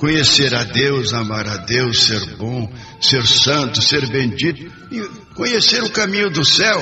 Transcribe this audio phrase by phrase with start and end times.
[0.00, 2.66] Conhecer a Deus, amar a Deus, ser bom,
[2.98, 6.80] ser santo, ser bendito e conhecer o caminho do céu.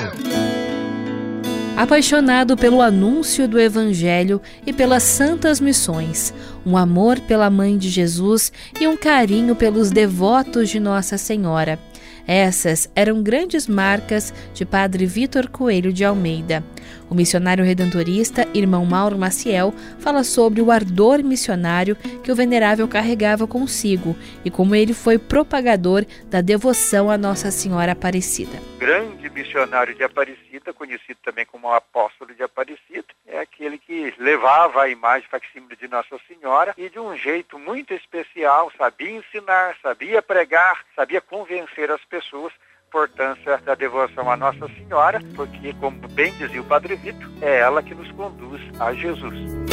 [1.75, 6.33] Apaixonado pelo anúncio do Evangelho e pelas santas missões,
[6.65, 11.77] um amor pela Mãe de Jesus e um carinho pelos devotos de Nossa Senhora.
[12.25, 16.63] Essas eram grandes marcas de Padre Vitor Coelho de Almeida.
[17.09, 23.47] O missionário redentorista, irmão Mauro Maciel, fala sobre o ardor missionário que o venerável carregava
[23.47, 28.59] consigo e como ele foi propagador da devoção a Nossa Senhora Aparecida.
[28.77, 34.89] Grande missionário de Aparecida, conhecido também como apóstolo de Aparecida, é aquele que levava a
[34.89, 40.83] imagem facsímile de Nossa Senhora e de um jeito muito especial, sabia ensinar, sabia pregar,
[40.95, 42.53] sabia convencer as pessoas
[42.89, 47.83] importância da devoção à Nossa Senhora, porque, como bem dizia o Padre Vitor, é ela
[47.83, 49.68] que nos conduz a Jesus.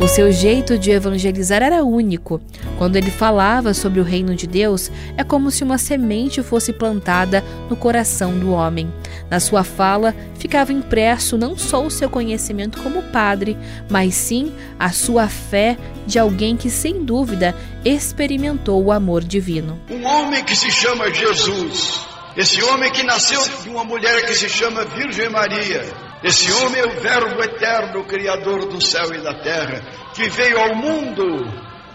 [0.00, 2.40] O seu jeito de evangelizar era único.
[2.78, 7.42] Quando ele falava sobre o reino de Deus, é como se uma semente fosse plantada
[7.68, 8.92] no coração do homem.
[9.28, 13.58] Na sua fala ficava impresso não só o seu conhecimento como padre,
[13.90, 17.52] mas sim a sua fé de alguém que, sem dúvida,
[17.84, 19.80] experimentou o amor divino.
[19.90, 22.06] Um homem que se chama Jesus,
[22.36, 26.86] esse homem que nasceu de uma mulher que se chama Virgem Maria esse homem é
[26.86, 29.82] o Verbo eterno, Criador do céu e da terra,
[30.14, 31.24] que veio ao mundo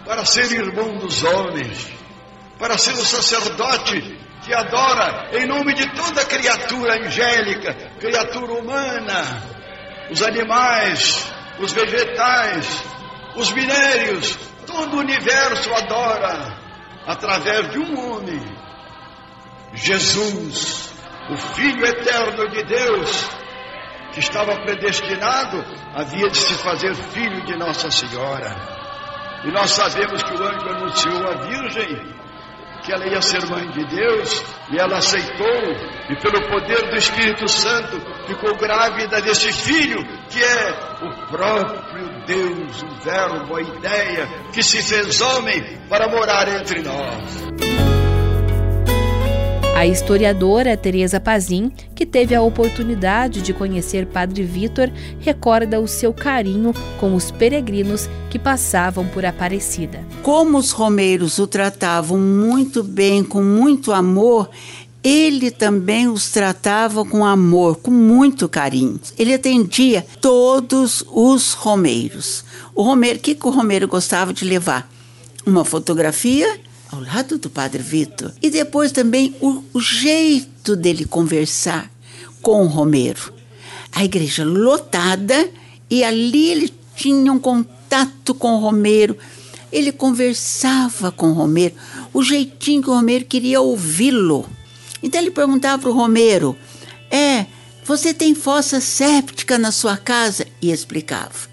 [0.04, 1.92] para ser irmão dos homens,
[2.58, 9.42] para ser o sacerdote que adora em nome de toda criatura angélica, criatura humana,
[10.10, 12.84] os animais, os vegetais,
[13.36, 16.58] os minérios, todo o universo adora
[17.06, 18.42] através de um homem,
[19.74, 20.94] Jesus,
[21.30, 23.43] o Filho eterno de Deus
[24.14, 25.62] que estava predestinado,
[25.94, 28.54] havia de se fazer filho de Nossa Senhora.
[29.44, 32.14] E nós sabemos que o anjo anunciou à Virgem
[32.84, 35.72] que ela ia ser mãe de Deus, e ela aceitou,
[36.10, 40.70] e pelo poder do Espírito Santo ficou grávida desse filho, que é
[41.02, 47.93] o próprio Deus, o Verbo, a ideia, que se fez homem para morar entre nós.
[49.84, 54.90] A historiadora Teresa Pazin, que teve a oportunidade de conhecer Padre Vitor,
[55.20, 60.02] recorda o seu carinho com os peregrinos que passavam por Aparecida.
[60.22, 64.48] Como os romeiros o tratavam muito bem, com muito amor,
[65.02, 68.98] ele também os tratava com amor, com muito carinho.
[69.18, 72.42] Ele atendia todos os romeiros.
[72.74, 74.90] O romeiro, o que, que o romeiro gostava de levar?
[75.44, 76.58] Uma fotografia
[76.94, 78.32] ao lado do Padre Vitor.
[78.40, 81.90] E depois também o, o jeito dele conversar
[82.40, 83.32] com o Romero.
[83.92, 85.50] A igreja lotada
[85.90, 89.16] e ali ele tinha um contato com o Romero.
[89.72, 91.74] Ele conversava com o Romero,
[92.12, 94.48] o jeitinho que o Romero queria ouvi-lo.
[95.02, 96.56] Então ele perguntava para o Romero:
[97.10, 97.46] É,
[97.84, 100.46] você tem fossa séptica na sua casa?
[100.62, 101.52] E explicava.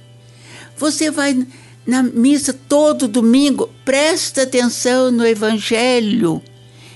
[0.77, 1.47] Você vai
[1.85, 6.41] na missa todo domingo, presta atenção no Evangelho.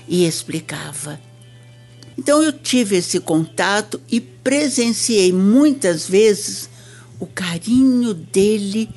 [0.08, 1.20] E explicava.
[2.16, 6.68] Então eu tive esse contato e presenciei muitas vezes
[7.18, 8.88] o carinho dele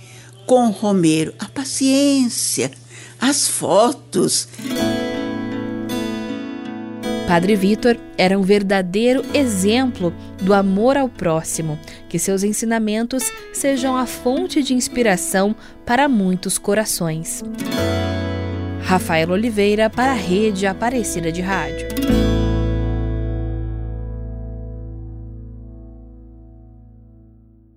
[0.45, 2.71] com Romero, a paciência,
[3.19, 4.47] as fotos.
[7.29, 11.77] Padre Vitor era um verdadeiro exemplo do amor ao próximo.
[12.09, 17.43] Que seus ensinamentos sejam a fonte de inspiração para muitos corações.
[18.81, 22.38] Rafael Oliveira para a Rede Aparecida de Rádio.